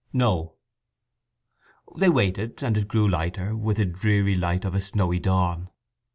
[0.13, 0.55] "No."
[1.95, 5.69] They waited, and it grew lighter, with the dreary light of a snowy dawn.